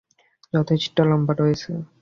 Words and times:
যথেষ্ট 0.53 0.95
লম্বা 1.09 1.33
রয়েছে। 1.35 1.71